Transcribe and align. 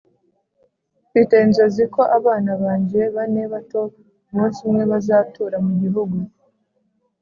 mfite 1.07 1.33
inzozi 1.45 1.83
ko 1.93 2.01
abana 2.17 2.51
banjye 2.63 3.01
bane 3.15 3.43
bato 3.53 3.81
umunsi 4.29 4.57
umwe 4.67 4.83
bazatura 4.91 5.55
mugihugu 5.65 6.17